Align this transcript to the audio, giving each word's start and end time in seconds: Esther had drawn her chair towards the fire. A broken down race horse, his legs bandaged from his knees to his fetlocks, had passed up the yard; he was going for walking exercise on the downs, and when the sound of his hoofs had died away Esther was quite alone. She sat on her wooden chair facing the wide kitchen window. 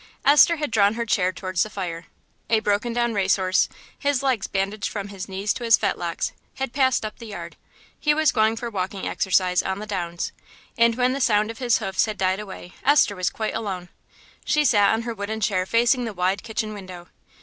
Esther 0.25 0.55
had 0.55 0.71
drawn 0.71 0.95
her 0.95 1.05
chair 1.05 1.31
towards 1.31 1.61
the 1.61 1.69
fire. 1.69 2.05
A 2.49 2.59
broken 2.59 2.91
down 2.91 3.13
race 3.13 3.35
horse, 3.35 3.69
his 3.99 4.23
legs 4.23 4.47
bandaged 4.47 4.89
from 4.89 5.09
his 5.09 5.29
knees 5.29 5.53
to 5.53 5.63
his 5.63 5.77
fetlocks, 5.77 6.31
had 6.55 6.73
passed 6.73 7.05
up 7.05 7.19
the 7.19 7.27
yard; 7.27 7.55
he 7.99 8.15
was 8.15 8.31
going 8.31 8.55
for 8.55 8.71
walking 8.71 9.07
exercise 9.07 9.61
on 9.61 9.77
the 9.77 9.85
downs, 9.85 10.31
and 10.75 10.95
when 10.95 11.13
the 11.13 11.21
sound 11.21 11.51
of 11.51 11.59
his 11.59 11.77
hoofs 11.77 12.05
had 12.07 12.17
died 12.17 12.39
away 12.39 12.73
Esther 12.83 13.15
was 13.15 13.29
quite 13.29 13.53
alone. 13.53 13.89
She 14.43 14.65
sat 14.65 14.91
on 14.91 15.03
her 15.03 15.13
wooden 15.13 15.39
chair 15.39 15.67
facing 15.67 16.05
the 16.05 16.15
wide 16.15 16.41
kitchen 16.41 16.73
window. 16.73 17.09